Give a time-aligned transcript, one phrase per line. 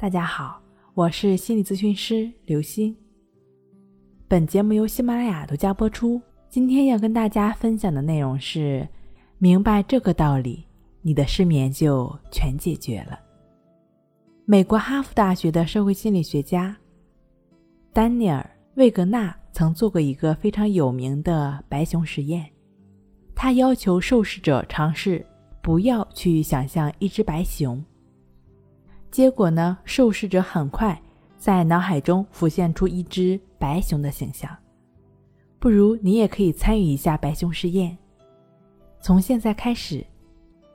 [0.00, 0.58] 大家好，
[0.94, 2.96] 我是心理咨询师刘星。
[4.26, 6.18] 本节目由喜马拉雅独家播出。
[6.48, 8.88] 今天要跟大家分享的内容是：
[9.36, 10.64] 明白这个道理，
[11.02, 13.20] 你的失眠就全解决了。
[14.46, 16.74] 美国哈佛大学的社会心理学家
[17.92, 18.40] 丹尼尔·
[18.76, 22.50] 魏格纳曾做过一个非常有名的白熊实验。
[23.34, 25.22] 他要求受试者尝试
[25.60, 27.84] 不要去想象一只白熊。
[29.10, 29.76] 结果呢？
[29.84, 31.00] 受试者很快
[31.36, 34.56] 在脑海中浮现出一只白熊的形象。
[35.58, 37.96] 不如你也可以参与一下白熊试验。
[39.00, 40.06] 从现在开始，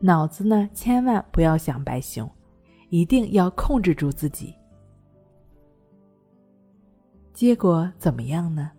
[0.00, 2.28] 脑子呢千万不要想白熊，
[2.88, 4.54] 一定要控制住自己。
[7.32, 8.70] 结果怎么样呢？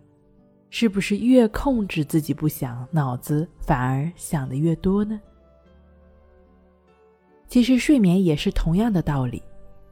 [0.70, 5.20] 是不是越控制自己不想，脑子反而想的越多呢？
[7.54, 9.40] 其实睡眠也是同样的道理，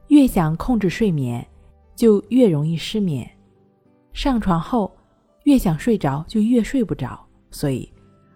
[0.09, 1.47] 越想控制睡眠，
[1.95, 3.25] 就越容易失眠。
[4.11, 4.93] 上床后
[5.45, 7.17] 越想睡着，就越睡不着。
[7.51, 7.89] 所以，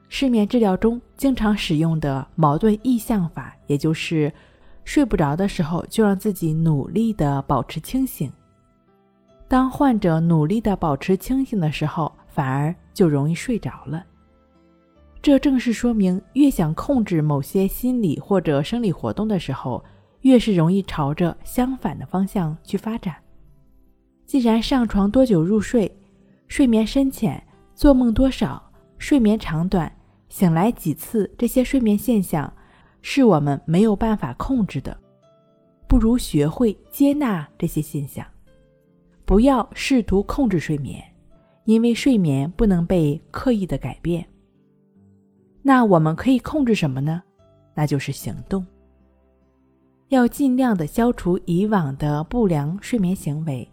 [0.07, 4.31] 失眠治疗中经常使用的矛盾意向法，也就是
[4.85, 8.31] 睡不着的时候就让自己努力的保持清醒。
[9.49, 14.05] 当患者努力的保持清醒的时候，反而就容易睡着了。
[15.27, 19.83] 这正是说明，越想控制某些心理或者生理活动的时候，
[20.21, 23.13] 越是容易朝着相反的方向去发展。
[24.25, 25.93] 既然上床多久入睡、
[26.47, 29.91] 睡眠深浅、做梦多少、睡眠长短、
[30.29, 32.49] 醒来几次这些睡眠现象
[33.01, 34.97] 是我们没有办法控制的，
[35.89, 38.25] 不如学会接纳这些现象，
[39.25, 41.03] 不要试图控制睡眠，
[41.65, 44.25] 因为睡眠不能被刻意的改变。
[45.67, 47.21] 那我们可以控制什么呢？
[47.73, 48.65] 那就是行动。
[50.07, 53.69] 要尽量的消除以往的不良睡眠行为，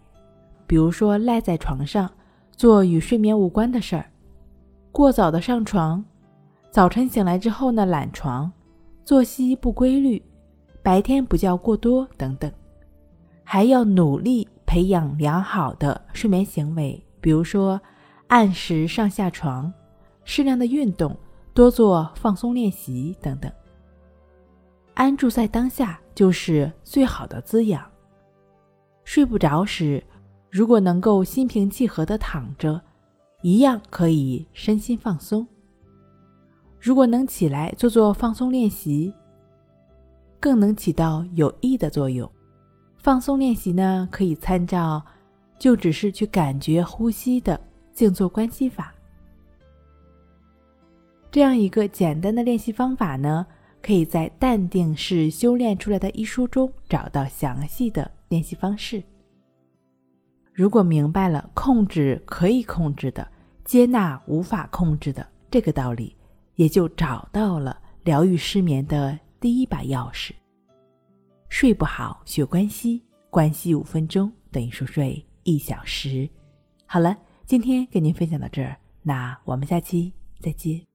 [0.67, 2.11] 比如说赖在床上
[2.51, 4.11] 做与睡眠无关的事儿，
[4.91, 6.05] 过早的上床，
[6.69, 8.51] 早晨醒来之后呢懒床，
[9.05, 10.21] 作息不规律，
[10.83, 12.51] 白天不觉过多等等。
[13.45, 17.81] 还要努力培养良好的睡眠行为，比如说
[18.27, 19.73] 按时上下床，
[20.25, 21.17] 适量的运动。
[21.55, 23.51] 多做放松练习等等。
[24.95, 27.89] 安住在当下就是最好的滋养。
[29.05, 30.03] 睡不着时，
[30.51, 32.81] 如果能够心平气和的躺着，
[33.43, 35.47] 一样可以身心放松。
[36.81, 39.13] 如果能起来做做放松练习，
[40.41, 42.31] 更能起到有益的作用。
[42.97, 45.05] 放松练习呢，可以参照，
[45.59, 47.61] 就只是去感觉呼吸的
[47.93, 48.94] 静坐观息法。
[51.35, 53.45] 这样一个简单的练习方法呢，
[53.83, 59.03] 可以在《淡定是修炼出来的》一书中找到详细的练习方式。
[60.53, 63.27] 如果明白了控制可以控制的，
[63.65, 66.15] 接纳无法控制的这个道理，
[66.55, 70.31] 也就找到了疗愈失眠的第一把钥匙。
[71.49, 76.31] 睡不好学关系，关系五分钟等于熟睡一小时。
[76.87, 80.94] 好了，今天跟您分享到这儿，那我们下期再见。